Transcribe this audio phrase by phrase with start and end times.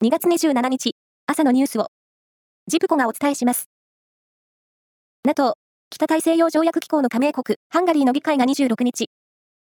[0.00, 0.94] 2月27日、
[1.26, 1.88] 朝のニュースを、
[2.68, 3.68] ジプコがお伝えします。
[5.24, 5.54] NATO、
[5.90, 9.10] 北大西洋条約機構の加盟国、ハンガリーの議会が26日、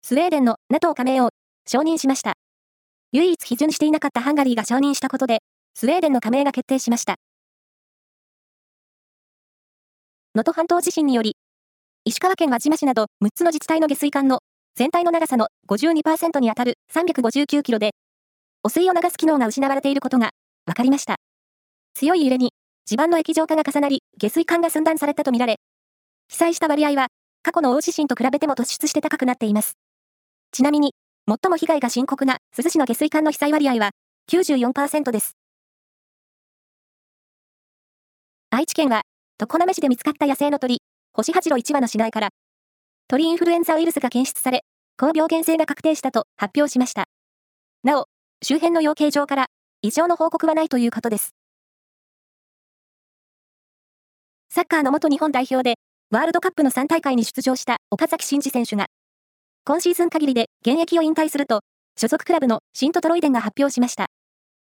[0.00, 1.30] スウェーデンの NATO 加盟を
[1.66, 2.34] 承認しました。
[3.10, 5.40] 唯一批准していなかったハンガリーが承認したことで、
[5.74, 7.16] スウェーデンの加盟が決定しました。
[10.36, 11.34] 能登半島地震により、
[12.04, 14.38] 石川県輪島市など6つの自治体の下水管の
[14.76, 17.90] 全体の長さの52%にあたる359キロで
[18.64, 20.30] 汚水を流す機能が失われていることが
[20.66, 21.16] 分かりました。
[21.94, 22.52] 強い揺れに
[22.84, 25.56] 地盤の液状化が重なり、下水管が寸断されたとみられ、
[26.28, 27.08] 被災した割合は
[27.42, 29.74] 過去の大地震と比べても突出して高くなっています。
[30.52, 30.94] ちなみに、
[31.28, 33.90] 最も被害が深刻な珠洲市の下水管の被災割合は
[34.30, 35.36] 94%です。
[38.50, 39.02] 愛知県は、
[39.38, 42.28] 常滑市で見つかった野生の鳥、星八郎1羽の死骸から、
[43.08, 44.62] 鳥インフルエンザウイルスが検出され、
[44.96, 47.04] 高病原性が確定したと発表しました。
[47.82, 48.06] なお、
[48.44, 49.46] 周辺の養鶏場から
[49.82, 51.32] 異常の報告はないということです。
[54.48, 55.76] サッカーの元日本代表で、
[56.10, 58.86] ワールドカップの3大会に出場した岡崎慎司選手が、
[59.64, 61.60] 今シーズン限りで現役を引退すると、
[61.96, 64.06] 所属クラブのシントトロイデンが発表しました。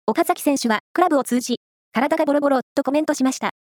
[0.07, 1.57] 岡崎選手はクラブを通じ、
[1.93, 3.53] 体がボロボロとコメントしました。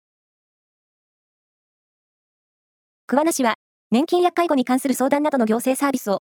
[3.08, 3.56] 桑名市は、
[3.90, 6.20] 年金や介護に関する相談などの行政サービスを、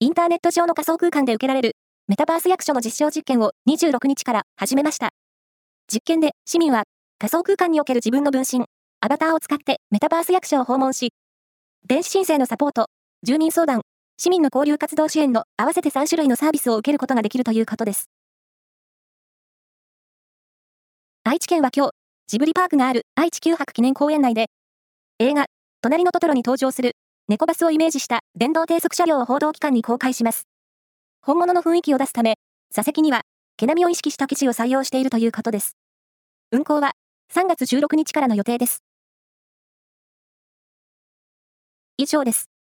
[0.00, 1.76] インターネット上の仮想空間で受けられる
[2.08, 5.10] メタバース役所の実証実験を26日から始めました。
[5.92, 6.84] 実験で市民は
[7.18, 8.64] 仮想空間における自分の分身、
[9.00, 11.12] アバターを使ってメタバース役所を訪問し、
[11.84, 12.86] 電子申請のサポート、
[13.24, 13.80] 住民相談、
[14.18, 18.08] 市民の交流活動支援の合わせて3種類のサービスを受けることができるということです。
[21.24, 21.92] 愛知県は今日、
[22.28, 24.46] ジブリパークがある愛知九博記念公園内で、
[25.18, 25.46] 映画、
[25.80, 26.92] 隣のトトロに登場する
[27.26, 30.46] 猫バスをイメージした電動低速車両を報道機関に公開します。
[31.26, 32.36] 本物の雰囲気を出すため、
[32.70, 33.22] 座席には、
[33.56, 35.76] 毛並みを意識した生地を採用しているということです。
[36.52, 36.92] 運行は
[37.34, 38.84] 3月16日からの予定です。
[41.96, 42.55] 以上です。